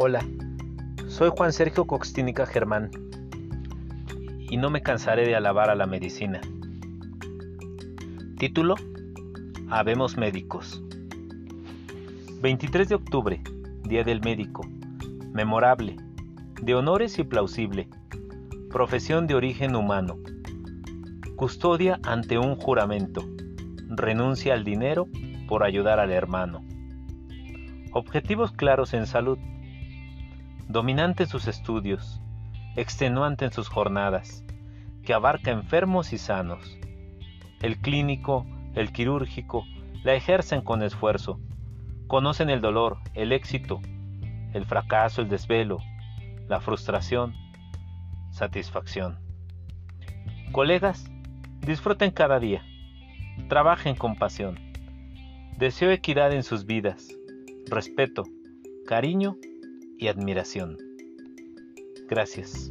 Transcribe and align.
Hola, 0.00 0.24
soy 1.08 1.28
Juan 1.36 1.52
Sergio 1.52 1.84
Coxtínica 1.84 2.46
Germán 2.46 2.88
y 4.48 4.56
no 4.56 4.70
me 4.70 4.80
cansaré 4.80 5.26
de 5.26 5.34
alabar 5.34 5.70
a 5.70 5.74
la 5.74 5.86
medicina. 5.86 6.40
Título: 8.38 8.76
Habemos 9.68 10.16
médicos. 10.16 10.80
23 12.40 12.88
de 12.88 12.94
octubre, 12.94 13.42
Día 13.88 14.04
del 14.04 14.20
Médico. 14.20 14.64
Memorable, 15.32 15.96
de 16.62 16.76
honores 16.76 17.18
y 17.18 17.24
plausible. 17.24 17.88
Profesión 18.70 19.26
de 19.26 19.34
origen 19.34 19.74
humano. 19.74 20.16
Custodia 21.34 21.98
ante 22.04 22.38
un 22.38 22.54
juramento. 22.54 23.24
Renuncia 23.88 24.54
al 24.54 24.62
dinero 24.62 25.08
por 25.48 25.64
ayudar 25.64 25.98
al 25.98 26.12
hermano. 26.12 26.64
Objetivos 27.90 28.52
claros 28.52 28.94
en 28.94 29.04
salud. 29.04 29.38
Dominante 30.68 31.22
en 31.22 31.28
sus 31.30 31.48
estudios. 31.48 32.20
Extenuante 32.76 33.46
en 33.46 33.52
sus 33.52 33.70
jornadas. 33.70 34.44
Que 35.02 35.14
abarca 35.14 35.50
enfermos 35.50 36.12
y 36.12 36.18
sanos. 36.18 36.76
El 37.62 37.78
clínico, 37.78 38.44
el 38.74 38.92
quirúrgico, 38.92 39.64
la 40.04 40.12
ejercen 40.12 40.60
con 40.60 40.82
esfuerzo. 40.82 41.40
Conocen 42.06 42.50
el 42.50 42.60
dolor, 42.60 42.98
el 43.14 43.32
éxito, 43.32 43.80
el 44.52 44.66
fracaso, 44.66 45.22
el 45.22 45.30
desvelo, 45.30 45.78
la 46.48 46.60
frustración, 46.60 47.34
satisfacción. 48.30 49.18
Colegas, 50.52 51.10
disfruten 51.60 52.10
cada 52.10 52.38
día. 52.40 52.62
Trabajen 53.48 53.96
con 53.96 54.16
pasión. 54.16 54.58
Deseo 55.56 55.90
equidad 55.92 56.34
en 56.34 56.42
sus 56.42 56.66
vidas, 56.66 57.08
respeto, 57.70 58.24
cariño 58.86 59.38
y 59.98 60.08
admiración. 60.08 60.78
Gracias. 62.08 62.70